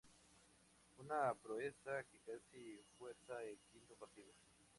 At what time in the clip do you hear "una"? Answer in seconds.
1.01-1.35